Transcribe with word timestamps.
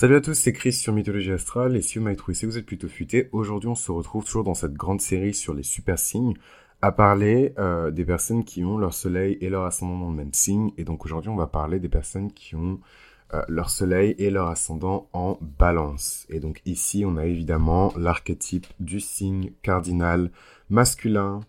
Salut 0.00 0.16
à 0.16 0.22
tous, 0.22 0.32
c'est 0.32 0.54
Chris 0.54 0.72
sur 0.72 0.94
Mythologie 0.94 1.30
Astrale 1.30 1.76
et 1.76 1.82
si 1.82 1.98
vous 1.98 2.04
m'avez 2.04 2.16
trouvé, 2.16 2.32
si 2.34 2.46
vous 2.46 2.56
êtes 2.56 2.64
plutôt 2.64 2.88
futé, 2.88 3.28
aujourd'hui 3.32 3.68
on 3.68 3.74
se 3.74 3.92
retrouve 3.92 4.24
toujours 4.24 4.44
dans 4.44 4.54
cette 4.54 4.72
grande 4.72 5.02
série 5.02 5.34
sur 5.34 5.52
les 5.52 5.62
super 5.62 5.98
signes 5.98 6.32
à 6.80 6.90
parler 6.90 7.52
euh, 7.58 7.90
des 7.90 8.06
personnes 8.06 8.42
qui 8.42 8.64
ont 8.64 8.78
leur 8.78 8.94
soleil 8.94 9.36
et 9.42 9.50
leur 9.50 9.66
ascendant 9.66 9.98
dans 9.98 10.08
le 10.08 10.16
même 10.16 10.32
signe 10.32 10.70
et 10.78 10.84
donc 10.84 11.04
aujourd'hui 11.04 11.28
on 11.28 11.36
va 11.36 11.48
parler 11.48 11.80
des 11.80 11.90
personnes 11.90 12.32
qui 12.32 12.56
ont 12.56 12.80
euh, 13.34 13.42
leur 13.46 13.68
soleil 13.68 14.14
et 14.16 14.30
leur 14.30 14.48
ascendant 14.48 15.10
en 15.12 15.36
balance. 15.42 16.24
Et 16.30 16.40
donc 16.40 16.62
ici 16.64 17.04
on 17.06 17.18
a 17.18 17.26
évidemment 17.26 17.92
l'archétype 17.98 18.68
du 18.80 19.00
signe 19.00 19.52
cardinal 19.60 20.30
masculin 20.70 21.40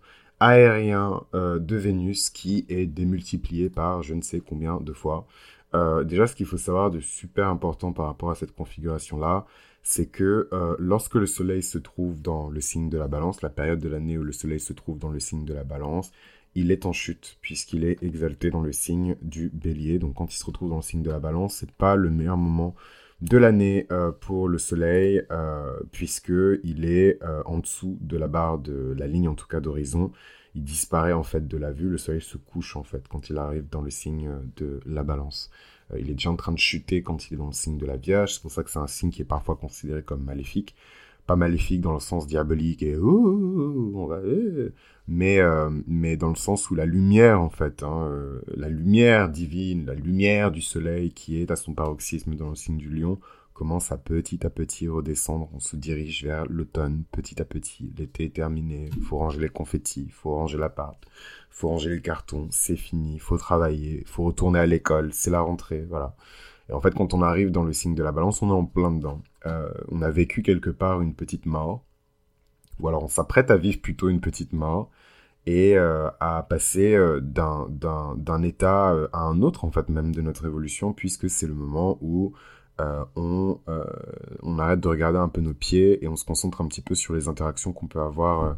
aérien 0.41 1.21
euh, 1.35 1.57
de 1.57 1.77
Vénus 1.77 2.29
qui 2.29 2.65
est 2.67 2.85
démultiplié 2.85 3.69
par 3.69 4.03
je 4.03 4.13
ne 4.13 4.21
sais 4.21 4.41
combien 4.41 4.81
de 4.81 4.91
fois. 4.91 5.25
Euh, 5.73 6.03
déjà, 6.03 6.27
ce 6.27 6.35
qu'il 6.35 6.45
faut 6.45 6.57
savoir 6.57 6.91
de 6.91 6.99
super 6.99 7.47
important 7.47 7.93
par 7.93 8.07
rapport 8.07 8.31
à 8.31 8.35
cette 8.35 8.53
configuration-là, 8.53 9.45
c'est 9.83 10.07
que 10.07 10.49
euh, 10.53 10.75
lorsque 10.79 11.15
le 11.15 11.25
Soleil 11.25 11.63
se 11.63 11.77
trouve 11.77 12.21
dans 12.21 12.49
le 12.49 12.61
signe 12.61 12.89
de 12.89 12.97
la 12.97 13.07
balance, 13.07 13.41
la 13.41 13.49
période 13.49 13.79
de 13.79 13.89
l'année 13.89 14.17
où 14.17 14.23
le 14.23 14.31
Soleil 14.31 14.59
se 14.59 14.73
trouve 14.73 14.99
dans 14.99 15.09
le 15.09 15.19
signe 15.19 15.45
de 15.45 15.53
la 15.53 15.63
balance, 15.63 16.11
il 16.53 16.71
est 16.71 16.85
en 16.85 16.91
chute 16.91 17.37
puisqu'il 17.41 17.85
est 17.85 18.03
exalté 18.03 18.51
dans 18.51 18.61
le 18.61 18.73
signe 18.73 19.15
du 19.21 19.49
bélier. 19.49 19.99
Donc 19.99 20.15
quand 20.15 20.33
il 20.33 20.37
se 20.37 20.45
retrouve 20.45 20.69
dans 20.69 20.77
le 20.77 20.81
signe 20.81 21.01
de 21.01 21.11
la 21.11 21.19
balance, 21.19 21.55
c'est 21.55 21.71
pas 21.71 21.95
le 21.95 22.09
meilleur 22.09 22.37
moment 22.37 22.75
de 23.21 23.37
l'année 23.37 23.87
euh, 23.91 24.11
pour 24.11 24.49
le 24.49 24.57
soleil 24.57 25.23
euh, 25.31 25.79
puisque 25.91 26.33
il 26.63 26.85
est 26.85 27.19
en 27.45 27.59
dessous 27.59 27.97
de 28.01 28.17
la 28.17 28.27
barre 28.27 28.57
de 28.57 28.93
la 28.97 29.07
ligne 29.07 29.29
en 29.29 29.35
tout 29.35 29.47
cas 29.47 29.61
d'horizon 29.61 30.11
il 30.55 30.63
disparaît 30.63 31.13
en 31.13 31.23
fait 31.23 31.47
de 31.47 31.57
la 31.57 31.71
vue. 31.71 31.89
Le 31.89 31.97
soleil 31.97 32.21
se 32.21 32.37
couche 32.37 32.75
en 32.75 32.83
fait 32.83 33.07
quand 33.07 33.29
il 33.29 33.37
arrive 33.37 33.67
dans 33.69 33.81
le 33.81 33.89
signe 33.89 34.29
de 34.57 34.79
la 34.85 35.03
balance. 35.03 35.49
Euh, 35.93 35.99
il 35.99 36.09
est 36.09 36.13
déjà 36.13 36.31
en 36.31 36.35
train 36.35 36.51
de 36.51 36.57
chuter 36.57 37.01
quand 37.01 37.29
il 37.29 37.35
est 37.35 37.37
dans 37.37 37.47
le 37.47 37.53
signe 37.53 37.77
de 37.77 37.85
la 37.85 37.97
Vierge. 37.97 38.33
C'est 38.33 38.41
pour 38.41 38.51
ça 38.51 38.63
que 38.63 38.69
c'est 38.69 38.79
un 38.79 38.87
signe 38.87 39.11
qui 39.11 39.21
est 39.21 39.25
parfois 39.25 39.55
considéré 39.55 40.03
comme 40.03 40.23
maléfique. 40.23 40.75
Pas 41.27 41.35
maléfique 41.35 41.81
dans 41.81 41.93
le 41.93 41.99
sens 41.99 42.25
diabolique 42.27 42.81
et 42.81 42.97
on 42.97 44.07
va, 44.07 44.19
eh. 44.25 44.71
mais 45.07 45.39
euh, 45.39 45.69
mais 45.87 46.17
dans 46.17 46.29
le 46.29 46.35
sens 46.35 46.71
où 46.71 46.75
la 46.75 46.85
lumière 46.85 47.39
en 47.41 47.49
fait, 47.49 47.83
hein, 47.83 48.07
euh, 48.09 48.41
la 48.55 48.69
lumière 48.69 49.29
divine, 49.29 49.85
la 49.85 49.93
lumière 49.93 50.51
du 50.51 50.61
soleil 50.61 51.11
qui 51.11 51.39
est 51.39 51.51
à 51.51 51.55
son 51.55 51.73
paroxysme 51.75 52.35
dans 52.35 52.49
le 52.49 52.55
signe 52.55 52.77
du 52.77 52.89
Lion 52.89 53.19
commence 53.53 53.91
à 53.91 53.97
petit 53.97 54.45
à 54.45 54.49
petit 54.49 54.87
redescendre. 54.87 55.49
On 55.53 55.59
se 55.59 55.75
dirige 55.75 56.23
vers 56.23 56.45
l'automne 56.45 57.03
petit 57.11 57.41
à 57.41 57.45
petit. 57.45 57.93
L'été 57.97 58.25
est 58.25 58.35
terminé. 58.35 58.89
Faut 59.03 59.17
ranger 59.17 59.39
les 59.39 59.49
confettis, 59.49 60.09
faut 60.09 60.35
ranger 60.35 60.57
l'appart, 60.57 60.97
faut 61.49 61.69
ranger 61.69 61.89
les 61.89 62.01
cartons. 62.01 62.47
C'est 62.51 62.75
fini. 62.75 63.19
Faut 63.19 63.37
travailler, 63.37 63.99
il 64.01 64.07
faut 64.07 64.23
retourner 64.23 64.59
à 64.59 64.65
l'école. 64.65 65.13
C'est 65.13 65.31
la 65.31 65.41
rentrée. 65.41 65.85
Voilà. 65.89 66.15
Et 66.69 66.73
en 66.73 66.81
fait, 66.81 66.93
quand 66.95 67.13
on 67.13 67.21
arrive 67.21 67.51
dans 67.51 67.63
le 67.63 67.73
signe 67.73 67.95
de 67.95 68.03
la 68.03 68.11
balance, 68.11 68.41
on 68.41 68.49
est 68.49 68.53
en 68.53 68.65
plein 68.65 68.91
dedans. 68.91 69.21
Euh, 69.45 69.71
on 69.89 70.01
a 70.01 70.09
vécu 70.09 70.41
quelque 70.41 70.69
part 70.69 71.01
une 71.01 71.15
petite 71.15 71.45
mort. 71.45 71.83
Ou 72.79 72.87
alors 72.87 73.03
on 73.03 73.07
s'apprête 73.07 73.51
à 73.51 73.57
vivre 73.57 73.81
plutôt 73.81 74.09
une 74.09 74.21
petite 74.21 74.53
mort 74.53 74.89
et 75.45 75.77
euh, 75.77 76.09
à 76.19 76.43
passer 76.43 76.95
euh, 76.95 77.19
d'un 77.19 78.43
état 78.43 78.95
à 79.11 79.19
un 79.19 79.41
autre, 79.41 79.65
en 79.65 79.71
fait, 79.71 79.89
même 79.89 80.15
de 80.15 80.21
notre 80.21 80.45
évolution, 80.45 80.93
puisque 80.93 81.29
c'est 81.29 81.47
le 81.47 81.53
moment 81.53 81.97
où 82.01 82.33
euh, 82.81 83.05
on, 83.15 83.59
euh, 83.67 83.83
on 84.41 84.59
arrête 84.59 84.79
de 84.79 84.87
regarder 84.87 85.19
un 85.19 85.29
peu 85.29 85.41
nos 85.41 85.53
pieds 85.53 86.03
et 86.03 86.07
on 86.07 86.15
se 86.15 86.25
concentre 86.25 86.61
un 86.61 86.67
petit 86.67 86.81
peu 86.81 86.95
sur 86.95 87.13
les 87.13 87.27
interactions 87.27 87.73
qu'on 87.73 87.87
peut 87.87 88.01
avoir 88.01 88.43
euh, 88.43 88.53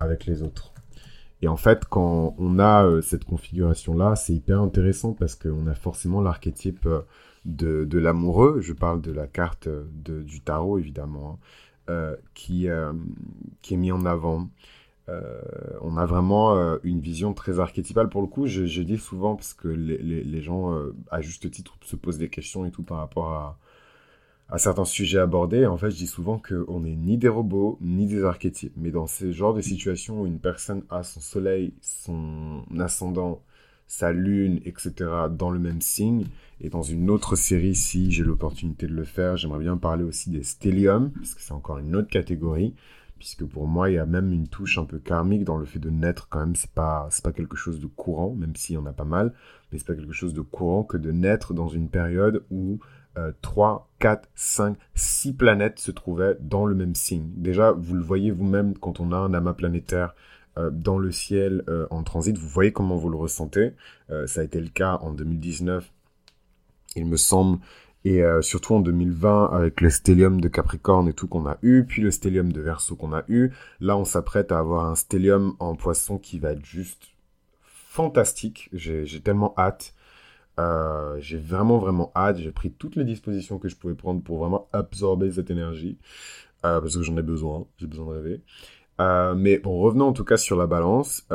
avec 0.00 0.26
les 0.26 0.42
autres. 0.42 0.72
Et 1.42 1.48
en 1.48 1.56
fait, 1.56 1.84
quand 1.84 2.34
on 2.38 2.58
a 2.58 3.02
cette 3.02 3.24
configuration-là, 3.24 4.16
c'est 4.16 4.32
hyper 4.32 4.62
intéressant 4.62 5.12
parce 5.12 5.34
qu'on 5.34 5.66
a 5.66 5.74
forcément 5.74 6.22
l'archétype 6.22 6.88
de, 7.44 7.84
de 7.84 7.98
l'amoureux. 7.98 8.60
Je 8.62 8.72
parle 8.72 9.02
de 9.02 9.12
la 9.12 9.26
carte 9.26 9.68
de, 9.68 10.22
du 10.22 10.40
tarot, 10.40 10.78
évidemment, 10.78 11.38
hein, 11.88 12.14
qui, 12.32 12.68
qui 13.60 13.74
est 13.74 13.76
mis 13.76 13.92
en 13.92 14.06
avant. 14.06 14.48
On 15.82 15.98
a 15.98 16.06
vraiment 16.06 16.78
une 16.82 17.00
vision 17.00 17.34
très 17.34 17.60
archétypale. 17.60 18.08
Pour 18.08 18.22
le 18.22 18.28
coup, 18.28 18.46
je, 18.46 18.82
dis 18.82 18.96
souvent, 18.96 19.34
parce 19.34 19.52
que 19.52 19.68
les, 19.68 20.40
gens, 20.40 20.72
euh, 20.72 20.94
à 21.10 21.20
juste 21.20 21.50
titre, 21.50 21.76
se 21.84 21.96
posent 21.96 22.18
des 22.18 22.30
questions 22.30 22.64
et 22.64 22.70
tout 22.70 22.84
par 22.84 22.98
rapport 22.98 23.32
à, 23.32 23.58
certains 24.56 24.84
sujets 24.84 25.18
abordés. 25.18 25.66
En 25.66 25.76
fait, 25.76 25.90
je 25.90 25.96
dis 25.96 26.06
souvent 26.06 26.38
qu'on 26.38 26.80
n'est 26.80 26.96
ni 26.96 27.18
des 27.18 27.28
robots, 27.28 27.78
ni 27.80 28.06
des 28.06 28.24
archétypes. 28.24 28.74
Mais 28.76 28.90
dans 28.90 29.06
ce 29.06 29.32
genre 29.32 29.54
de 29.54 29.60
situation 29.60 30.22
où 30.22 30.26
une 30.26 30.38
personne 30.38 30.82
a 30.90 31.02
son 31.02 31.20
soleil, 31.20 31.74
son 31.80 32.62
ascendant, 32.78 33.42
sa 33.86 34.12
lune, 34.12 34.60
etc., 34.64 34.92
dans 35.30 35.50
le 35.50 35.58
même 35.58 35.80
signe, 35.80 36.26
et 36.60 36.68
dans 36.68 36.82
une 36.82 37.10
autre 37.10 37.36
série, 37.36 37.74
si 37.74 38.10
j'ai 38.10 38.24
l'opportunité 38.24 38.86
de 38.86 38.94
le 38.94 39.04
faire, 39.04 39.36
j'aimerais 39.36 39.60
bien 39.60 39.76
parler 39.76 40.04
aussi 40.04 40.30
des 40.30 40.42
stelliums, 40.42 41.10
parce 41.12 41.34
que 41.34 41.42
c'est 41.42 41.52
encore 41.52 41.78
une 41.78 41.96
autre 41.96 42.08
catégorie 42.08 42.74
puisque 43.24 43.46
pour 43.46 43.66
moi, 43.66 43.88
il 43.88 43.94
y 43.94 43.98
a 43.98 44.04
même 44.04 44.34
une 44.34 44.48
touche 44.48 44.76
un 44.76 44.84
peu 44.84 44.98
karmique 44.98 45.44
dans 45.44 45.56
le 45.56 45.64
fait 45.64 45.78
de 45.78 45.88
naître 45.88 46.28
quand 46.28 46.40
même. 46.40 46.56
C'est 46.56 46.72
pas, 46.72 47.08
pas 47.22 47.32
quelque 47.32 47.56
chose 47.56 47.80
de 47.80 47.86
courant, 47.86 48.34
même 48.34 48.54
s'il 48.54 48.74
y 48.74 48.78
en 48.78 48.84
a 48.84 48.92
pas 48.92 49.04
mal, 49.04 49.32
mais 49.72 49.78
c'est 49.78 49.86
pas 49.86 49.94
quelque 49.94 50.12
chose 50.12 50.34
de 50.34 50.42
courant 50.42 50.84
que 50.84 50.98
de 50.98 51.10
naître 51.10 51.54
dans 51.54 51.68
une 51.68 51.88
période 51.88 52.44
où 52.50 52.80
euh, 53.18 53.32
3, 53.42 53.88
4, 53.98 54.28
5, 54.34 54.76
6 54.94 55.32
planètes 55.34 55.78
se 55.78 55.90
trouvaient 55.90 56.36
dans 56.40 56.66
le 56.66 56.74
même 56.74 56.94
signe. 56.94 57.30
Déjà, 57.36 57.72
vous 57.72 57.94
le 57.94 58.02
voyez 58.02 58.30
vous-même 58.30 58.76
quand 58.78 59.00
on 59.00 59.12
a 59.12 59.16
un 59.16 59.34
amas 59.34 59.54
planétaire 59.54 60.14
euh, 60.56 60.70
dans 60.70 60.98
le 60.98 61.10
ciel 61.10 61.64
euh, 61.68 61.86
en 61.90 62.04
transit, 62.04 62.38
vous 62.38 62.48
voyez 62.48 62.72
comment 62.72 62.96
vous 62.96 63.08
le 63.08 63.16
ressentez. 63.16 63.72
Euh, 64.10 64.26
ça 64.26 64.40
a 64.40 64.44
été 64.44 64.60
le 64.60 64.68
cas 64.68 64.98
en 65.02 65.12
2019, 65.12 65.90
il 66.94 67.06
me 67.06 67.16
semble, 67.16 67.58
et 68.04 68.22
surtout 68.42 68.74
en 68.74 68.80
2020, 68.80 69.46
avec 69.46 69.80
le 69.80 69.88
stellium 69.88 70.38
de 70.38 70.48
Capricorne 70.48 71.08
et 71.08 71.14
tout 71.14 71.26
qu'on 71.26 71.46
a 71.46 71.56
eu, 71.62 71.84
puis 71.84 72.02
le 72.02 72.10
stellium 72.10 72.52
de 72.52 72.60
Verseau 72.60 72.96
qu'on 72.96 73.14
a 73.14 73.24
eu, 73.28 73.50
là 73.80 73.96
on 73.96 74.04
s'apprête 74.04 74.52
à 74.52 74.58
avoir 74.58 74.84
un 74.84 74.94
stellium 74.94 75.56
en 75.58 75.74
poisson 75.74 76.18
qui 76.18 76.38
va 76.38 76.52
être 76.52 76.66
juste 76.66 77.14
fantastique. 77.62 78.68
J'ai 78.74 79.20
tellement 79.22 79.54
hâte. 79.56 79.94
Euh, 80.60 81.16
j'ai 81.20 81.38
vraiment 81.38 81.78
vraiment 81.78 82.12
hâte. 82.14 82.38
J'ai 82.38 82.52
pris 82.52 82.70
toutes 82.70 82.96
les 82.96 83.04
dispositions 83.04 83.58
que 83.58 83.68
je 83.68 83.76
pouvais 83.76 83.94
prendre 83.94 84.22
pour 84.22 84.38
vraiment 84.38 84.68
absorber 84.72 85.32
cette 85.32 85.50
énergie. 85.50 85.98
Euh, 86.64 86.80
parce 86.80 86.96
que 86.96 87.02
j'en 87.02 87.16
ai 87.16 87.22
besoin. 87.22 87.66
J'ai 87.78 87.86
besoin 87.86 88.06
de 88.06 88.10
rêver. 88.10 88.40
Euh, 89.00 89.34
mais 89.34 89.58
bon, 89.58 89.78
revenons 89.78 90.06
en 90.06 90.12
tout 90.12 90.24
cas 90.24 90.36
sur 90.36 90.56
la 90.56 90.66
balance. 90.66 91.26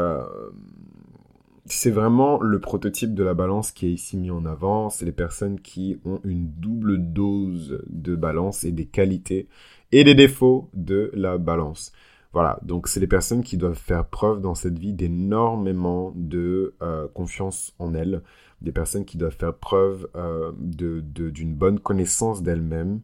C'est 1.66 1.91
vraiment 1.91 2.41
le 2.41 2.59
prototype 2.59 3.13
de 3.13 3.24
la 3.24 3.35
balance 3.35 3.72
qui 3.72 3.85
est 3.85 3.91
ici 3.91 4.18
mis 4.18 4.31
en 4.31 4.46
avant. 4.46 4.90
C'est 4.90 5.06
les 5.06 5.12
personnes 5.12 5.59
qui 5.59 6.00
ont 6.03 6.19
une 6.24 6.50
double 6.50 6.97
dose 6.97 7.84
de 7.88 8.16
balance 8.16 8.63
et 8.63 8.72
des 8.72 8.88
qualités 8.88 9.47
et 9.91 10.03
des 10.03 10.16
défauts 10.16 10.69
de 10.74 11.12
la 11.13 11.38
balance. 11.38 11.91
Voilà, 12.31 12.59
donc 12.63 12.88
c'est 12.88 13.00
les 13.00 13.07
personnes 13.07 13.44
qui 13.44 13.57
doivent 13.57 13.78
faire 13.78 14.06
preuve 14.06 14.40
dans 14.40 14.56
cette 14.56 14.80
vie 14.80 14.94
d'énormément 14.94 16.13
de 16.16 16.74
confiance 17.13 17.75
en 17.78 17.94
elles, 17.94 18.24
des 18.61 18.71
personnes 18.71 19.05
qui 19.05 19.17
doivent 19.17 19.35
faire 19.35 19.55
preuve 19.55 20.09
euh, 20.15 20.51
d'une 20.57 21.53
bonne 21.53 21.79
connaissance 21.79 22.43
d'elles-mêmes, 22.43 23.01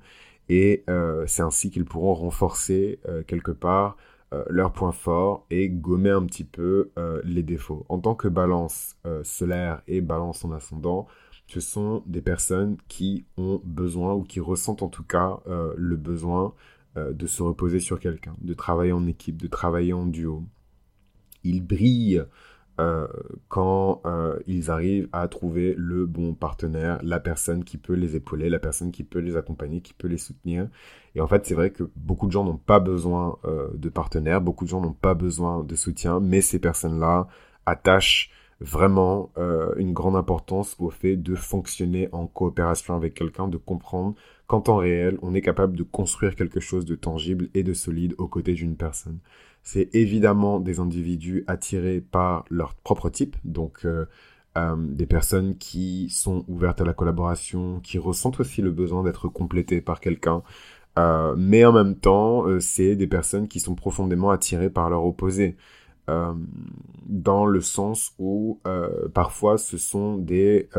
et 0.50 0.84
euh, 0.90 1.26
c'est 1.28 1.42
ainsi 1.42 1.72
qu'ils 1.72 1.86
pourront 1.86 2.14
renforcer 2.14 3.00
quelque 3.28 3.52
part 3.52 3.98
euh, 4.34 4.44
leurs 4.50 4.74
points 4.74 4.92
forts 4.92 5.46
et 5.52 5.70
gommer 5.70 6.10
un 6.10 6.26
petit 6.26 6.44
peu 6.44 6.90
euh, 6.98 7.22
les 7.24 7.44
défauts. 7.44 7.86
En 7.90 8.00
tant 8.00 8.16
que 8.16 8.28
balance 8.28 8.96
euh, 9.06 9.24
solaire 9.24 9.84
et 9.88 10.02
balance 10.02 10.44
en 10.44 10.52
ascendant, 10.52 11.08
ce 11.46 11.60
sont 11.60 12.02
des 12.08 12.22
personnes 12.22 12.78
qui 12.88 13.26
ont 13.38 13.62
besoin 13.64 14.14
ou 14.16 14.24
qui 14.24 14.40
ressentent 14.40 14.82
en 14.82 14.88
tout 14.88 15.04
cas 15.04 15.42
le 15.78 15.96
besoin 15.96 16.56
de 16.96 17.28
se 17.28 17.44
reposer 17.44 17.80
sur 17.80 18.00
quelqu'un, 18.00 18.34
de 18.42 18.56
travailler 18.56 18.94
en 18.94 19.06
équipe, 19.06 19.40
de 19.40 19.46
travailler 19.48 19.94
en 19.94 20.08
duo. 20.08 20.44
Ils 21.44 21.62
brillent 21.62 22.26
euh, 22.80 23.08
quand 23.48 24.02
euh, 24.06 24.38
ils 24.48 24.70
arrivent 24.70 25.08
à 25.14 25.28
trouver 25.28 25.76
le 25.78 26.06
bon 26.06 26.34
partenaire, 26.34 27.00
la 27.04 27.20
personne 27.20 27.64
qui 27.64 27.78
peut 27.78 27.94
les 27.94 28.16
épauler, 28.16 28.50
la 28.50 28.60
personne 28.60 28.92
qui 28.92 29.04
peut 29.04 29.20
les 29.20 29.38
accompagner, 29.38 29.82
qui 29.82 29.94
peut 29.94 30.08
les 30.08 30.18
soutenir. 30.18 30.68
Et 31.16 31.22
en 31.22 31.28
fait, 31.28 31.46
c'est 31.46 31.54
vrai 31.54 31.70
que 31.70 31.84
beaucoup 31.96 32.28
de 32.28 32.32
gens 32.32 32.44
n'ont 32.44 32.58
pas 32.58 32.80
besoin 32.80 33.38
euh, 33.46 33.70
de 33.76 33.90
partenaires, 33.90 34.42
beaucoup 34.42 34.66
de 34.66 34.70
gens 34.70 34.82
n'ont 34.82 34.94
pas 34.94 35.14
besoin 35.14 35.64
de 35.64 35.76
soutien, 35.76 36.20
mais 36.20 36.42
ces 36.42 36.60
personnes-là 36.60 37.28
attachent 37.66 38.32
vraiment 38.62 39.32
une 39.78 39.94
grande 39.94 40.16
importance 40.16 40.76
au 40.80 40.90
fait 40.90 41.18
de 41.18 41.36
fonctionner 41.36 42.08
en 42.14 42.26
coopération 42.26 42.96
avec 42.96 43.14
quelqu'un, 43.14 43.48
de 43.48 43.58
comprendre 43.58 44.16
qu'en 44.48 44.62
temps 44.62 44.78
réel, 44.78 45.18
on 45.22 45.34
est 45.34 45.42
capable 45.42 45.76
de 45.76 45.84
construire 45.84 46.36
quelque 46.36 46.60
chose 46.60 46.86
de 46.86 46.96
tangible 46.96 47.50
et 47.54 47.64
de 47.64 47.74
solide 47.74 48.16
aux 48.18 48.28
côtés 48.28 48.54
d'une 48.54 48.78
personne 48.78 49.20
c'est 49.66 49.94
évidemment 49.96 50.60
des 50.60 50.80
individus 50.80 51.44
attirés 51.48 52.00
par 52.00 52.46
leur 52.52 52.76
propre 52.76 53.10
type, 53.10 53.36
donc 53.44 53.80
euh, 53.84 54.06
euh, 54.58 54.76
des 54.78 55.08
personnes 55.08 55.58
qui 55.58 56.08
sont 56.10 56.46
ouvertes 56.48 56.82
à 56.82 56.86
la 56.86 56.94
collaboration, 56.94 57.80
qui 57.80 57.98
ressentent 57.98 58.40
aussi 58.40 58.62
le 58.62 58.72
besoin 58.72 59.04
d'être 59.04 59.28
complétées 59.28 59.82
par 59.82 60.00
quelqu'un, 60.00 60.44
euh, 61.00 61.34
mais 61.36 61.66
en 61.66 61.74
même 61.74 61.96
temps, 61.96 62.46
c'est 62.60 62.96
des 62.96 63.08
personnes 63.08 63.48
qui 63.48 63.60
sont 63.60 63.74
profondément 63.74 64.30
attirées 64.30 64.70
par 64.70 64.90
leur 64.90 65.04
opposé. 65.04 65.58
Euh, 66.10 66.34
dans 67.08 67.46
le 67.46 67.62
sens 67.62 68.14
où 68.20 68.60
euh, 68.68 69.08
parfois 69.14 69.58
ce 69.58 69.78
sont 69.78 70.18
des 70.18 70.70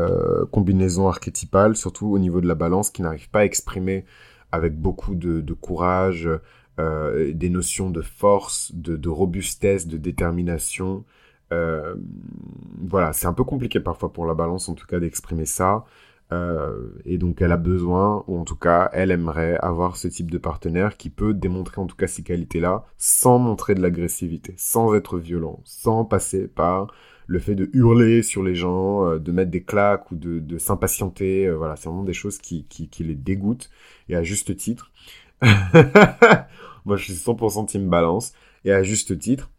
combinaisons 0.51 1.07
archétypales, 1.07 1.75
surtout 1.75 2.07
au 2.07 2.19
niveau 2.19 2.41
de 2.41 2.47
la 2.47 2.55
balance, 2.55 2.89
qui 2.89 3.01
n'arrivent 3.01 3.29
pas 3.29 3.39
à 3.39 3.45
exprimer 3.45 4.05
avec 4.51 4.79
beaucoup 4.79 5.15
de, 5.15 5.53
courage 5.53 6.29
des 6.77 7.49
notions 7.49 7.89
de 7.89 8.01
force, 8.01 8.71
de, 8.73 9.09
robustesse, 9.09 9.87
de 9.87 9.97
détermination. 9.97 11.05
voilà, 11.49 13.13
c'est 13.13 13.27
un 13.27 13.33
peu 13.33 13.43
compliqué 13.43 13.79
parfois 13.79 14.11
pour 14.11 14.25
la 14.25 14.33
balance 14.33 14.69
en 14.69 14.73
tout 14.75 14.87
cas 14.87 14.99
d'exprimer 14.99 15.45
ça. 15.45 15.85
Euh, 16.33 16.89
et 17.05 17.17
donc 17.17 17.41
elle 17.41 17.53
a 17.53 17.57
besoin, 17.57 18.23
ou 18.27 18.37
en 18.37 18.43
tout 18.43 18.57
cas 18.57 18.89
elle 18.91 19.11
aimerait 19.11 19.57
avoir 19.57 19.95
ce 19.95 20.09
type 20.09 20.29
de 20.29 20.37
partenaire 20.37 20.97
qui 20.97 21.09
peut 21.09 21.33
démontrer 21.33 21.79
en 21.79 21.87
tout 21.87 21.95
cas 21.95 22.07
ces 22.07 22.21
qualités-là 22.21 22.83
sans 22.97 23.39
montrer 23.39 23.75
de 23.75 23.81
l'agressivité, 23.81 24.53
sans 24.57 24.93
être 24.93 25.17
violent, 25.19 25.61
sans 25.63 26.03
passer 26.03 26.47
par 26.47 26.93
le 27.27 27.39
fait 27.39 27.55
de 27.55 27.69
hurler 27.73 28.23
sur 28.23 28.43
les 28.43 28.55
gens, 28.55 29.05
euh, 29.05 29.19
de 29.19 29.31
mettre 29.31 29.51
des 29.51 29.63
claques 29.63 30.11
ou 30.11 30.15
de, 30.15 30.57
s'impatienter. 30.57 31.47
Euh, 31.47 31.55
voilà, 31.55 31.75
c'est 31.77 31.87
vraiment 31.87 32.03
des 32.03 32.13
choses 32.13 32.39
qui, 32.39 32.65
qui, 32.65 32.89
qui, 32.89 33.03
les 33.03 33.15
dégoûtent 33.15 33.69
et 34.09 34.15
à 34.15 34.23
juste 34.23 34.55
titre. 34.57 34.91
Moi 35.41 36.97
je 36.97 37.03
suis 37.03 37.13
100% 37.13 37.67
team 37.67 37.89
balance 37.89 38.33
et 38.65 38.73
à 38.73 38.83
juste 38.83 39.17
titre. 39.17 39.49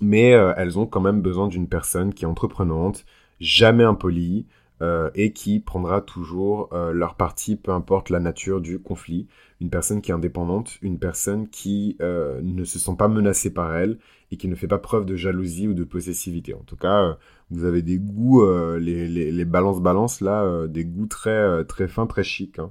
Mais 0.00 0.28
elles 0.28 0.78
ont 0.78 0.86
quand 0.86 1.00
même 1.00 1.22
besoin 1.22 1.48
d'une 1.48 1.68
personne 1.68 2.14
qui 2.14 2.22
est 2.24 2.28
entreprenante, 2.28 3.04
jamais 3.40 3.82
impolie, 3.82 4.46
euh, 4.80 5.10
et 5.16 5.32
qui 5.32 5.58
prendra 5.58 6.00
toujours 6.00 6.68
euh, 6.72 6.92
leur 6.92 7.16
parti, 7.16 7.56
peu 7.56 7.72
importe 7.72 8.10
la 8.10 8.20
nature 8.20 8.60
du 8.60 8.78
conflit. 8.78 9.26
Une 9.60 9.70
personne 9.70 10.00
qui 10.00 10.12
est 10.12 10.14
indépendante, 10.14 10.78
une 10.82 11.00
personne 11.00 11.48
qui 11.48 11.96
euh, 12.00 12.40
ne 12.42 12.62
se 12.62 12.78
sent 12.78 12.94
pas 12.96 13.08
menacée 13.08 13.52
par 13.52 13.74
elle 13.74 13.98
et 14.30 14.36
qui 14.36 14.46
ne 14.46 14.54
fait 14.54 14.68
pas 14.68 14.78
preuve 14.78 15.04
de 15.04 15.16
jalousie 15.16 15.66
ou 15.66 15.74
de 15.74 15.82
possessivité. 15.82 16.54
En 16.54 16.62
tout 16.62 16.76
cas, 16.76 17.18
vous 17.50 17.64
avez 17.64 17.82
des 17.82 17.98
goûts, 17.98 18.44
les, 18.76 19.08
les 19.08 19.44
balances-balances, 19.44 20.20
là, 20.20 20.66
des 20.68 20.84
goûts 20.84 21.06
très, 21.06 21.64
très 21.64 21.88
fins, 21.88 22.06
très 22.06 22.22
chics. 22.22 22.58
Hein. 22.58 22.70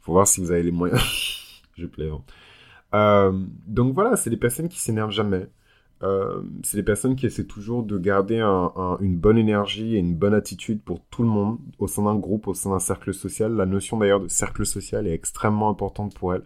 Faut 0.00 0.12
voir 0.12 0.26
si 0.26 0.40
vous 0.40 0.52
avez 0.52 0.62
les 0.62 0.70
moyens. 0.70 1.02
Je 1.76 1.86
plaisante. 1.86 2.32
donc 2.92 3.94
voilà, 3.94 4.16
c'est 4.16 4.30
des 4.30 4.36
personnes 4.36 4.68
qui 4.68 4.80
s'énervent 4.80 5.10
jamais. 5.10 5.48
Euh, 6.02 6.42
c'est 6.64 6.76
des 6.78 6.82
personnes 6.82 7.14
qui 7.14 7.26
essaient 7.26 7.44
toujours 7.44 7.84
de 7.84 7.96
garder 7.96 8.40
une 9.00 9.16
bonne 9.16 9.38
énergie 9.38 9.94
et 9.94 9.98
une 9.98 10.14
bonne 10.14 10.34
attitude 10.34 10.82
pour 10.82 11.00
tout 11.10 11.22
le 11.22 11.28
monde 11.28 11.58
au 11.78 11.86
sein 11.86 12.04
d'un 12.04 12.16
groupe, 12.16 12.48
au 12.48 12.54
sein 12.54 12.70
d'un 12.70 12.80
cercle 12.80 13.14
social. 13.14 13.54
La 13.54 13.66
notion 13.66 13.98
d'ailleurs 13.98 14.20
de 14.20 14.28
cercle 14.28 14.66
social 14.66 15.06
est 15.06 15.14
extrêmement 15.14 15.68
importante 15.68 16.14
pour 16.14 16.34
elles. 16.34 16.42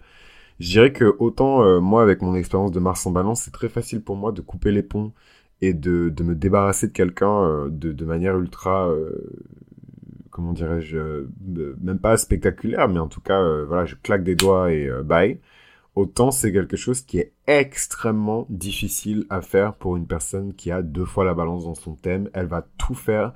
Je 0.61 0.69
dirais 0.70 0.93
que 0.93 1.17
autant 1.19 1.62
euh, 1.62 1.81
moi 1.81 2.03
avec 2.03 2.23
mon 2.23 2.35
expérience 2.35 2.70
de 2.70 2.81
Mars 2.81 3.06
en 3.06 3.11
balance, 3.12 3.43
c'est 3.43 3.50
très 3.50 3.69
facile 3.69 4.03
pour 4.03 4.17
moi 4.17 4.32
de 4.32 4.41
couper 4.43 4.73
les 4.73 4.82
ponts 4.82 5.12
et 5.62 5.73
de, 5.73 6.12
me 6.23 6.35
débarrasser 6.35 6.88
de 6.88 6.93
quelqu'un 6.93 7.44
euh, 7.44 7.69
de, 7.70 8.05
manière 8.05 8.38
ultra 8.38 8.91
comment 10.31 10.53
dirais-je 10.53 11.26
même 11.81 11.99
pas 11.99 12.19
spectaculaire 12.19 12.88
mais 12.88 12.99
en 12.99 13.08
tout 13.08 13.23
cas 13.23 13.43
voilà 13.64 13.87
je 13.87 13.94
claque 13.94 14.23
des 14.23 14.35
doigts 14.35 14.70
et 14.70 14.91
bye 15.03 15.41
autant 15.96 16.31
c'est 16.31 16.52
quelque 16.52 16.76
chose 16.76 17.00
qui 17.00 17.19
est 17.19 17.32
extrêmement 17.46 18.46
difficile 18.48 19.25
à 19.31 19.40
faire 19.40 19.75
pour 19.75 19.96
une 19.96 20.06
personne 20.06 20.54
qui 20.54 20.70
a 20.70 20.82
deux 20.82 21.06
fois 21.06 21.25
la 21.25 21.34
balance 21.34 21.64
dans 21.64 21.75
son 21.75 21.94
thème. 21.94 22.31
Elle 22.34 22.46
va 22.46 22.66
tout 22.78 22.94
faire 22.94 23.32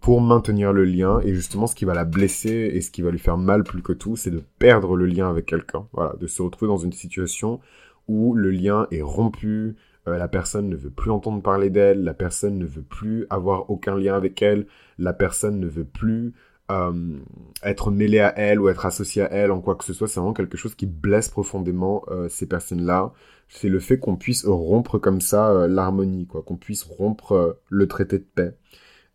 pour 0.00 0.20
maintenir 0.20 0.72
le 0.72 0.84
lien 0.84 1.20
et 1.20 1.34
justement 1.34 1.66
ce 1.66 1.74
qui 1.74 1.84
va 1.84 1.94
la 1.94 2.04
blesser 2.04 2.70
et 2.74 2.80
ce 2.80 2.90
qui 2.90 3.02
va 3.02 3.10
lui 3.10 3.18
faire 3.18 3.38
mal 3.38 3.64
plus 3.64 3.82
que 3.82 3.92
tout, 3.92 4.16
c'est 4.16 4.30
de 4.30 4.42
perdre 4.58 4.94
le 4.94 5.06
lien 5.06 5.28
avec 5.28 5.46
quelqu'un. 5.46 5.86
Voilà, 5.92 6.14
de 6.20 6.26
se 6.26 6.42
retrouver 6.42 6.68
dans 6.68 6.76
une 6.76 6.92
situation 6.92 7.60
où 8.08 8.34
le 8.34 8.50
lien 8.50 8.86
est 8.90 9.02
rompu, 9.02 9.76
euh, 10.08 10.18
la 10.18 10.28
personne 10.28 10.68
ne 10.68 10.76
veut 10.76 10.90
plus 10.90 11.10
entendre 11.10 11.40
parler 11.40 11.70
d'elle, 11.70 12.02
la 12.02 12.14
personne 12.14 12.58
ne 12.58 12.66
veut 12.66 12.82
plus 12.82 13.26
avoir 13.30 13.70
aucun 13.70 13.96
lien 13.96 14.14
avec 14.14 14.42
elle, 14.42 14.66
la 14.98 15.12
personne 15.12 15.60
ne 15.60 15.68
veut 15.68 15.84
plus 15.84 16.34
euh, 16.72 17.20
être 17.62 17.90
mêlé 17.90 18.18
à 18.20 18.36
elle 18.38 18.60
ou 18.60 18.68
être 18.68 18.86
associé 18.86 19.22
à 19.22 19.30
elle 19.30 19.50
en 19.52 19.60
quoi 19.60 19.76
que 19.76 19.84
ce 19.84 19.92
soit, 19.92 20.08
c'est 20.08 20.20
vraiment 20.20 20.32
quelque 20.32 20.56
chose 20.56 20.74
qui 20.74 20.86
blesse 20.86 21.28
profondément 21.28 22.04
euh, 22.08 22.28
ces 22.28 22.46
personnes-là. 22.46 23.12
C'est 23.48 23.68
le 23.68 23.78
fait 23.78 23.98
qu'on 23.98 24.16
puisse 24.16 24.46
rompre 24.46 24.98
comme 24.98 25.20
ça 25.20 25.50
euh, 25.50 25.68
l'harmonie, 25.68 26.26
quoi, 26.26 26.42
qu'on 26.42 26.56
puisse 26.56 26.82
rompre 26.82 27.60
le 27.68 27.88
traité 27.88 28.18
de 28.18 28.24
paix. 28.24 28.56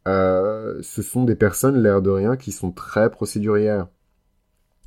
ce 0.06 1.02
sont 1.02 1.24
des 1.24 1.36
personnes, 1.36 1.82
l'air 1.82 2.02
de 2.02 2.12
rien, 2.12 2.38
qui 2.38 2.52
sont 2.52 2.72
très 2.72 3.10
procédurières. 3.10 3.88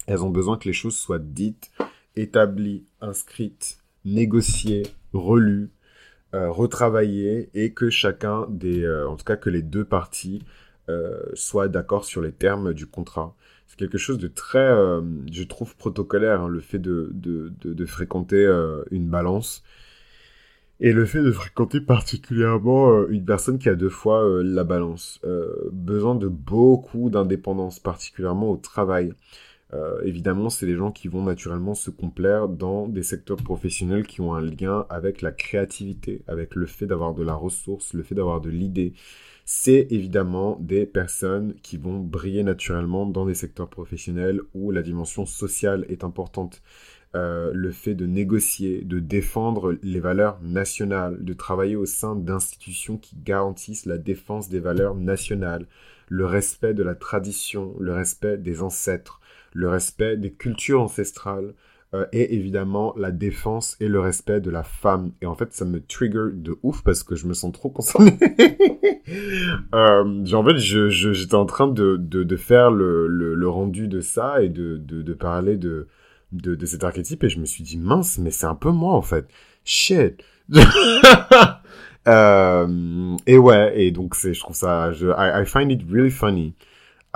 Elles 0.07 0.25
ont 0.25 0.31
besoin 0.31 0.57
que 0.57 0.69
les 0.69 0.73
choses 0.73 0.97
soient 0.97 1.19
dites, 1.19 1.71
établies, 2.17 2.87
inscrites, 3.01 3.79
négociées, 4.05 4.87
relues, 5.13 5.71
retravaillées, 6.33 7.51
et 7.55 7.73
que 7.75 7.91
chacun 7.91 8.47
des, 8.49 8.89
en 9.07 9.17
tout 9.17 9.25
cas 9.25 9.37
que 9.37 9.51
les 9.51 9.63
deux 9.63 9.85
parties 9.85 10.43
euh, 10.89 11.21
soit 11.35 11.69
d'accord 11.69 12.05
sur 12.05 12.21
les 12.21 12.33
termes 12.33 12.73
du 12.73 12.87
contrat. 12.87 13.35
C'est 13.67 13.79
quelque 13.79 13.99
chose 13.99 14.19
de 14.19 14.29
très, 14.29 14.59
euh, 14.59 15.01
je 15.31 15.45
trouve, 15.45 15.77
protocolaire, 15.77 16.43
hein, 16.43 16.49
le 16.49 16.61
fait 16.61 16.79
de, 16.79 17.11
de, 17.13 17.87
fréquenter 17.87 18.45
euh, 18.45 18.83
une 18.91 19.09
balance. 19.09 19.63
Et 20.81 20.93
le 20.93 21.05
fait 21.05 21.23
de 21.23 21.31
fréquenter 21.31 21.81
particulièrement 21.81 23.07
une 23.09 23.25
personne 23.25 23.59
qui 23.59 23.69
a 23.69 23.75
deux 23.75 23.91
fois 23.91 24.27
la 24.43 24.65
balance. 24.65 25.21
besoin 25.73 26.15
de 26.15 26.27
beaucoup 26.27 27.11
d'indépendance, 27.11 27.79
particulièrement 27.79 28.51
au 28.51 28.57
travail. 28.57 29.13
Évidemment, 30.05 30.51
c'est 30.51 30.67
les 30.67 30.77
gens 30.77 30.91
qui 30.91 31.09
vont 31.09 31.23
naturellement 31.23 31.75
se 31.75 31.91
complaire 31.91 32.49
dans 32.49 32.89
des 32.89 33.03
secteurs 33.03 33.37
professionnels 33.37 34.07
qui 34.07 34.21
ont 34.21 34.35
un 34.35 34.41
lien 34.41 34.87
avec 34.91 35.23
la 35.23 35.33
créativité, 35.33 36.23
avec 36.27 36.55
le 36.55 36.67
fait 36.67 36.87
d'avoir 36.87 37.15
de 37.15 37.23
la 37.23 37.35
ressource, 37.35 37.95
le 37.95 38.03
fait 38.03 38.15
d'avoir 38.15 38.41
de 38.41 38.51
l'idée, 38.51 38.95
c'est 39.53 39.89
évidemment 39.91 40.57
des 40.61 40.87
personnes 40.87 41.55
qui 41.63 41.77
vont 41.77 41.99
briller 41.99 42.45
naturellement 42.45 43.05
dans 43.05 43.27
des 43.27 43.35
secteurs 43.35 43.69
professionnels 43.69 44.41
où 44.55 44.71
la 44.71 44.81
dimension 44.81 45.27
sociale 45.27 45.85
est 45.89 46.05
importante. 46.05 46.63
Euh, 47.17 47.51
le 47.53 47.73
fait 47.73 47.97
de 47.97 48.07
négocier, 48.07 48.83
de 48.83 49.01
défendre 49.01 49.77
les 49.83 49.99
valeurs 49.99 50.41
nationales, 50.41 51.25
de 51.25 51.33
travailler 51.33 51.75
au 51.75 51.85
sein 51.85 52.15
d'institutions 52.15 52.97
qui 52.97 53.17
garantissent 53.17 53.87
la 53.87 53.99
défense 53.99 54.49
des 54.49 54.61
valeurs 54.61 54.95
nationales, 54.95 55.67
le 56.09 56.27
respect 56.27 56.73
de 56.73 56.85
la 56.85 56.95
tradition, 56.95 57.75
le 57.81 57.93
respect 57.93 58.39
des 58.39 58.63
ancêtres, 58.63 59.21
le 59.53 59.69
respect 59.69 60.17
des 60.17 60.33
cultures 60.33 60.83
ancestrales, 60.83 61.55
euh, 61.93 62.07
et 62.13 62.37
évidemment 62.37 62.95
la 62.97 63.11
défense 63.11 63.77
et 63.81 63.89
le 63.89 63.99
respect 63.99 64.41
de 64.41 64.51
la 64.51 64.63
femme. 64.63 65.11
Et 65.23 65.27
en 65.27 65.35
fait, 65.35 65.53
ça 65.53 65.65
me 65.65 65.81
trigger 65.85 66.29
de 66.33 66.57
ouf 66.63 66.83
parce 66.85 67.03
que 67.03 67.17
je 67.17 67.27
me 67.27 67.35
sens 67.35 67.53
trop 67.53 67.69
concerné. 67.69 68.17
euh, 69.75 70.25
en 70.33 70.45
fait, 70.45 70.57
j'étais 70.57 70.91
je, 70.91 71.35
en 71.35 71.47
train 71.47 71.67
de, 71.67 71.97
de, 71.97 72.37
faire 72.37 72.71
le, 72.71 73.09
le, 73.09 73.49
rendu 73.49 73.89
de 73.89 74.01
ça 74.01 74.41
et 74.41 74.49
de, 74.49 74.77
de, 74.77 75.15
parler 75.15 75.57
de, 75.57 75.89
de, 76.31 76.65
cet 76.65 76.85
archétype 76.85 77.25
et 77.25 77.29
je 77.29 77.41
me 77.41 77.45
suis 77.45 77.65
dit, 77.65 77.77
mince, 77.77 78.19
mais 78.19 78.31
c'est 78.31 78.47
un 78.47 78.55
peu 78.55 78.71
moi 78.71 78.95
en 78.95 79.03
fait. 79.03 79.27
Shit. 79.65 80.23
euh, 82.07 83.17
et 83.27 83.37
ouais, 83.37 83.83
et 83.83 83.91
donc 83.91 84.15
je 84.17 84.39
trouve 84.39 84.55
ça, 84.55 84.93
je, 84.93 85.09
I 85.09 85.45
find 85.45 85.73
it 85.73 85.83
really 85.91 86.11
funny. 86.11 86.55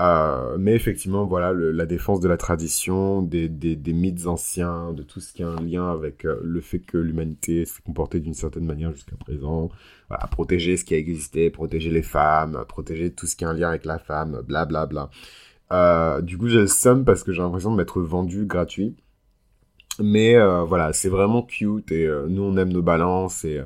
Euh, 0.00 0.56
mais 0.58 0.74
effectivement, 0.74 1.24
voilà, 1.24 1.52
la 1.52 1.86
défense 1.86 2.20
de 2.20 2.28
la 2.28 2.36
tradition, 2.36 3.22
des, 3.22 3.48
des, 3.48 3.92
mythes 3.92 4.26
anciens, 4.26 4.92
de 4.92 5.04
tout 5.04 5.20
ce 5.20 5.32
qui 5.32 5.44
a 5.44 5.48
un 5.48 5.62
lien 5.62 5.88
avec 5.88 6.24
euh, 6.24 6.40
le 6.42 6.60
fait 6.60 6.80
que 6.80 6.98
l'humanité 6.98 7.64
s'est 7.64 7.82
comportée 7.82 8.18
d'une 8.18 8.34
certaine 8.34 8.64
manière 8.64 8.92
jusqu'à 8.92 9.16
présent, 9.16 9.70
voilà, 10.08 10.26
protéger 10.26 10.76
ce 10.76 10.84
qui 10.84 10.94
a 10.94 10.98
existé, 10.98 11.48
protéger 11.50 11.90
les 11.90 12.02
femmes, 12.02 12.64
protéger 12.68 13.12
tout 13.12 13.26
ce 13.26 13.36
qui 13.36 13.44
a 13.44 13.50
un 13.50 13.54
lien 13.54 13.68
avec 13.68 13.84
la 13.84 13.98
femme, 14.00 14.42
blablabla. 14.46 14.86
Bla, 14.86 15.06
bla. 15.06 15.10
euh, 15.72 16.20
du 16.22 16.38
coup, 16.38 16.48
j'ai 16.48 16.60
le 16.60 16.66
seum 16.66 17.04
parce 17.04 17.22
que 17.22 17.32
j'ai 17.32 17.42
l'impression 17.42 17.70
de 17.70 17.76
m'être 17.76 18.00
vendu 18.02 18.46
gratuit. 18.46 18.96
Mais 20.00 20.34
voilà, 20.66 20.92
c'est 20.92 21.08
vraiment 21.08 21.42
cute 21.42 21.92
et 21.92 22.08
nous 22.28 22.42
on 22.42 22.56
aime 22.56 22.72
nos 22.72 22.82
balances 22.82 23.44
et 23.44 23.60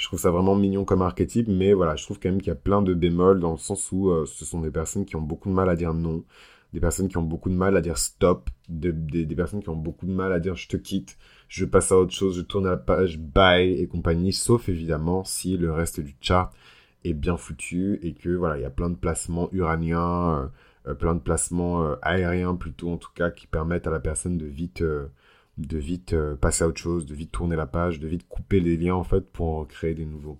je 0.00 0.06
trouve 0.06 0.18
ça 0.18 0.30
vraiment 0.30 0.56
mignon 0.56 0.86
comme 0.86 1.02
archétype, 1.02 1.46
mais 1.46 1.74
voilà, 1.74 1.94
je 1.94 2.04
trouve 2.04 2.18
quand 2.18 2.30
même 2.30 2.40
qu'il 2.40 2.48
y 2.48 2.52
a 2.52 2.54
plein 2.54 2.80
de 2.80 2.94
bémols 2.94 3.38
dans 3.38 3.50
le 3.50 3.58
sens 3.58 3.92
où 3.92 4.08
euh, 4.08 4.24
ce 4.24 4.46
sont 4.46 4.62
des 4.62 4.70
personnes 4.70 5.04
qui 5.04 5.14
ont 5.14 5.20
beaucoup 5.20 5.50
de 5.50 5.54
mal 5.54 5.68
à 5.68 5.76
dire 5.76 5.92
non, 5.92 6.24
des 6.72 6.80
personnes 6.80 7.08
qui 7.08 7.18
ont 7.18 7.22
beaucoup 7.22 7.50
de 7.50 7.54
mal 7.54 7.76
à 7.76 7.82
dire 7.82 7.98
stop, 7.98 8.48
des, 8.70 8.94
personnes 9.36 9.62
qui 9.62 9.68
ont 9.68 9.76
beaucoup 9.76 10.06
de 10.06 10.12
mal 10.12 10.32
à 10.32 10.40
dire 10.40 10.56
je 10.56 10.68
te 10.68 10.78
quitte, 10.78 11.18
je 11.48 11.66
passe 11.66 11.92
à 11.92 11.98
autre 11.98 12.14
chose, 12.14 12.34
je 12.38 12.40
tourne 12.40 12.66
à 12.66 12.70
la 12.70 12.76
page, 12.78 13.18
bye 13.18 13.72
et 13.74 13.86
compagnie, 13.88 14.32
sauf 14.32 14.70
évidemment 14.70 15.22
si 15.22 15.58
le 15.58 15.70
reste 15.70 16.00
du 16.00 16.16
chart 16.22 16.50
est 17.04 17.12
bien 17.12 17.36
foutu 17.36 17.98
et 18.02 18.14
que 18.14 18.30
voilà, 18.30 18.56
il 18.56 18.62
y 18.62 18.66
a 18.66 18.70
plein 18.70 18.88
de 18.88 18.96
placements 18.96 19.50
uraniens, 19.52 20.30
euh, 20.30 20.46
euh, 20.88 20.94
plein 20.94 21.14
de 21.14 21.20
placements 21.20 21.94
aériens 22.00 22.54
plutôt 22.54 22.90
en 22.90 22.96
tout 22.96 23.12
cas 23.14 23.30
qui 23.30 23.46
permettent 23.46 23.86
à 23.86 23.90
la 23.90 24.00
personne 24.00 24.38
de 24.38 24.46
vite 24.46 24.82
de 25.66 25.78
vite 25.78 26.12
euh, 26.12 26.36
passer 26.36 26.64
à 26.64 26.68
autre 26.68 26.80
chose, 26.80 27.06
de 27.06 27.14
vite 27.14 27.32
tourner 27.32 27.56
la 27.56 27.66
page, 27.66 28.00
de 28.00 28.08
vite 28.08 28.28
couper 28.28 28.60
les 28.60 28.76
liens 28.76 28.94
en 28.94 29.04
fait 29.04 29.20
pour 29.32 29.66
créer 29.68 29.94
des 29.94 30.04
nouveaux. 30.04 30.38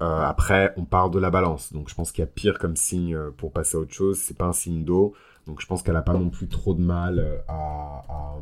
Euh, 0.00 0.22
après, 0.22 0.72
on 0.76 0.84
part 0.84 1.10
de 1.10 1.18
la 1.18 1.30
balance, 1.30 1.72
donc 1.72 1.88
je 1.88 1.94
pense 1.94 2.12
qu'il 2.12 2.22
y 2.22 2.28
a 2.28 2.30
pire 2.30 2.58
comme 2.58 2.76
signe 2.76 3.16
euh, 3.16 3.30
pour 3.30 3.52
passer 3.52 3.76
à 3.76 3.80
autre 3.80 3.92
chose. 3.92 4.18
C'est 4.18 4.36
pas 4.36 4.46
un 4.46 4.52
signe 4.52 4.84
d'eau, 4.84 5.14
donc 5.46 5.60
je 5.60 5.66
pense 5.66 5.82
qu'elle 5.82 5.96
a 5.96 6.02
pas 6.02 6.14
non 6.14 6.30
plus 6.30 6.48
trop 6.48 6.74
de 6.74 6.82
mal 6.82 7.42
à, 7.48 8.38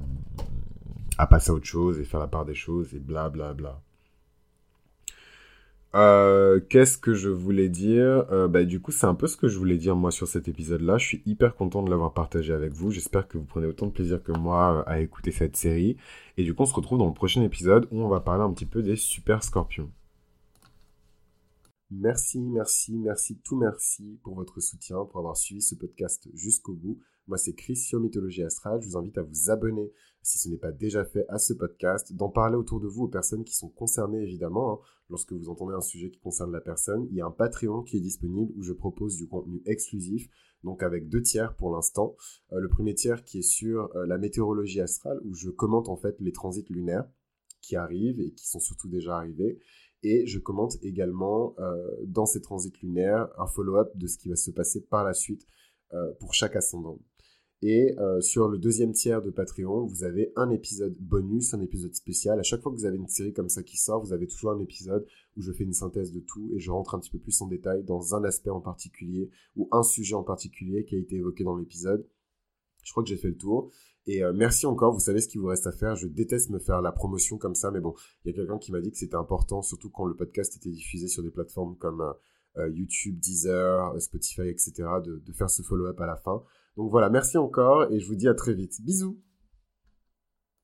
à, 1.19 1.27
passer 1.27 1.51
à 1.51 1.55
autre 1.55 1.67
chose 1.67 1.99
et 1.99 2.05
faire 2.05 2.21
la 2.21 2.27
part 2.27 2.45
des 2.45 2.55
choses 2.55 2.95
et 2.95 2.99
bla 2.99 3.31
bla 3.31 3.55
bla. 3.55 3.81
Euh, 5.97 6.61
Qu'est-ce 6.69 6.99
que 6.99 7.15
je 7.15 7.29
voulais 7.31 7.69
dire? 7.69 8.27
Euh, 8.31 8.49
bah, 8.49 8.65
Du 8.65 8.81
coup, 8.81 8.93
c'est 8.93 9.07
un 9.07 9.15
peu 9.15 9.27
ce 9.27 9.37
que 9.37 9.49
je 9.49 9.59
voulais 9.59 9.79
dire 9.79 9.97
moi 9.97 10.11
sur 10.11 10.29
cet 10.29 10.47
épisode-là. 10.49 10.99
Je 10.99 11.07
suis 11.07 11.23
hyper 11.27 11.57
content 11.57 11.83
de 11.83 11.91
l'avoir 11.91 12.13
partagé 12.13 12.53
avec 12.53 12.73
vous. 12.73 12.91
J'espère 12.91 13.27
que 13.29 13.39
vous 13.39 13.45
prenez 13.45 13.67
autant 13.67 13.87
de 13.87 13.93
plaisir 13.93 14.23
que 14.23 14.33
moi 14.33 14.85
euh, 14.87 14.91
à 14.91 15.01
écouter 15.01 15.33
cette 15.33 15.57
série. 15.57 15.97
Et 16.37 16.45
du 16.45 16.55
coup, 16.55 16.65
on 16.65 16.67
se 16.67 16.75
retrouve 16.75 16.99
dans 16.99 17.07
le 17.09 17.15
prochain 17.15 17.43
épisode 17.43 17.89
où 17.91 18.01
on 18.03 18.09
va 18.09 18.21
parler 18.21 18.45
un 18.45 18.53
petit 18.53 18.67
peu 18.67 18.83
des 18.83 18.97
super 18.97 19.43
scorpions. 19.43 19.91
Merci, 21.91 22.41
merci, 22.41 22.93
merci, 22.99 23.39
tout 23.45 23.57
merci 23.57 24.19
pour 24.23 24.35
votre 24.35 24.61
soutien, 24.61 25.05
pour 25.05 25.19
avoir 25.21 25.37
suivi 25.37 25.63
ce 25.63 25.77
podcast 25.77 26.29
jusqu'au 26.35 26.75
bout. 26.75 27.01
Moi, 27.29 27.39
c'est 27.39 27.55
Chris 27.55 27.77
sur 27.77 27.99
Mythologie 27.99 28.45
Astrale. 28.45 28.81
Je 28.81 28.89
vous 28.89 28.97
invite 28.97 29.19
à 29.19 29.23
vous 29.23 29.51
abonner, 29.51 29.93
si 30.23 30.39
ce 30.39 30.49
n'est 30.49 30.59
pas 30.59 30.71
déjà 30.71 31.05
fait, 31.05 31.25
à 31.29 31.39
ce 31.39 31.55
podcast, 31.55 32.13
d'en 32.13 32.29
parler 32.29 32.57
autour 32.57 32.79
de 32.79 32.87
vous 32.87 33.05
aux 33.05 33.09
personnes 33.09 33.43
qui 33.43 33.55
sont 33.55 33.69
concernées, 33.69 34.23
évidemment. 34.23 34.75
Hein. 34.75 34.79
Lorsque 35.09 35.33
vous 35.33 35.49
entendez 35.49 35.75
un 35.75 35.81
sujet 35.81 36.11
qui 36.11 36.21
concerne 36.21 36.53
la 36.53 36.61
personne, 36.61 37.09
il 37.11 37.17
y 37.17 37.21
a 37.21 37.27
un 37.27 37.33
Patreon 37.33 37.83
qui 37.83 37.97
est 37.97 38.01
disponible 38.01 38.53
où 38.57 38.63
je 38.63 38.73
propose 38.73 39.17
du 39.17 39.27
contenu 39.27 39.61
exclusif, 39.67 40.29
donc 40.63 40.85
avec 40.85 41.09
deux 41.09 41.23
tiers 41.23 41.55
pour 41.57 41.73
l'instant. 41.73 42.15
Euh, 42.53 42.61
le 42.61 42.69
premier 42.69 42.95
tiers 42.95 43.25
qui 43.25 43.39
est 43.39 43.43
sur 43.43 43.95
euh, 43.97 44.07
la 44.07 44.19
météorologie 44.19 44.81
astrale, 44.81 45.21
où 45.25 45.35
je 45.35 45.51
commente 45.51 45.89
en 45.89 45.97
fait 45.97 46.17
les 46.21 46.33
transits 46.33 46.67
lunaires 46.71 47.09
qui 47.61 47.75
arrivent 47.75 48.21
et 48.21 48.33
qui 48.35 48.47
sont 48.47 48.61
surtout 48.61 48.89
déjà 48.89 49.17
arrivés. 49.17 49.59
Et 50.05 50.27
je 50.27 50.39
commente 50.39 50.77
également 50.83 51.57
euh, 51.59 51.89
dans 52.05 52.27
ces 52.27 52.41
transits 52.41 52.73
lunaires 52.83 53.29
un 53.37 53.49
follow-up 53.49 53.97
de 53.97 54.07
ce 54.07 54.17
qui 54.17 54.29
va 54.29 54.37
se 54.37 54.53
passer 54.53 54.81
par 54.81 55.03
la 55.03 55.13
suite 55.13 55.45
pour 56.19 56.35
chaque 56.35 56.57
ascendant. 56.57 56.99
Et 57.63 57.99
euh, 57.99 58.21
sur 58.21 58.49
le 58.49 58.59
deuxième 58.59 58.93
tiers 58.93 59.23
de 59.23 59.31
Patreon, 59.31 59.87
vous 59.87 60.05
avez 60.05 60.31
un 60.37 60.51
épisode 60.51 60.95
bonus, 61.01 61.55
un 61.55 61.61
épisode 61.63 61.95
spécial. 61.95 62.39
À 62.39 62.43
chaque 62.43 62.61
fois 62.61 62.71
que 62.71 62.77
vous 62.77 62.85
avez 62.85 62.99
une 62.99 63.09
série 63.09 63.33
comme 63.33 63.49
ça 63.49 63.63
qui 63.63 63.79
sort, 63.79 64.05
vous 64.05 64.13
avez 64.13 64.27
toujours 64.27 64.51
un 64.51 64.61
épisode 64.61 65.07
où 65.37 65.41
je 65.41 65.53
fais 65.53 65.65
une 65.65 65.73
synthèse 65.73 66.13
de 66.13 66.21
tout 66.21 66.51
et 66.55 66.59
je 66.59 66.71
rentre 66.71 66.95
un 66.95 67.01
petit 67.01 67.11
peu 67.11 67.19
plus 67.19 67.41
en 67.41 67.47
détail 67.47 67.83
dans 67.83 68.15
un 68.15 68.25
aspect 68.25 68.51
en 68.51 68.61
particulier 68.61 69.31
ou 69.57 69.69
un 69.73 69.83
sujet 69.83 70.15
en 70.15 70.23
particulier 70.23 70.85
qui 70.85 70.97
a 70.97 70.99
été 70.99 71.17
évoqué 71.17 71.45
dans 71.45 71.57
l'épisode. 71.57 72.07
Je 72.85 72.93
crois 72.93 73.03
que 73.03 73.09
j'ai 73.09 73.17
fait 73.17 73.29
le 73.29 73.37
tour. 73.37 73.73
Et 74.07 74.23
euh, 74.23 74.33
merci 74.35 74.67
encore, 74.67 74.93
vous 74.93 75.01
savez 75.01 75.21
ce 75.21 75.27
qu'il 75.27 75.41
vous 75.41 75.49
reste 75.49 75.67
à 75.67 75.73
faire. 75.73 75.97
Je 75.97 76.07
déteste 76.07 76.51
me 76.51 76.59
faire 76.59 76.83
la 76.83 76.93
promotion 76.93 77.39
comme 77.39 77.55
ça, 77.55 77.71
mais 77.71 77.81
bon, 77.81 77.95
il 78.25 78.29
y 78.29 78.35
a 78.35 78.37
quelqu'un 78.37 78.59
qui 78.59 78.71
m'a 78.71 78.81
dit 78.81 78.93
que 78.93 78.99
c'était 78.99 79.17
important, 79.17 79.63
surtout 79.63 79.91
quand 79.91 80.05
le 80.05 80.15
podcast 80.15 80.55
était 80.57 80.71
diffusé 80.71 81.09
sur 81.09 81.23
des 81.23 81.31
plateformes 81.31 81.77
comme 81.79 82.15
euh, 82.59 82.69
YouTube, 82.69 83.19
Deezer, 83.19 84.01
Spotify, 84.01 84.49
etc., 84.49 84.73
de 85.05 85.33
faire 85.33 85.51
ce 85.51 85.63
follow-up 85.63 86.01
à 86.01 86.07
la 86.07 86.17
fin. 86.17 86.45
Donc 86.77 86.91
voilà, 86.91 87.09
merci 87.09 87.39
encore 87.39 87.91
et 87.91 88.01
je 88.01 88.07
vous 88.07 88.17
dis 88.17 88.29
à 88.29 88.35
très 88.35 88.55
vite. 88.55 88.83
Bisous 88.83 89.19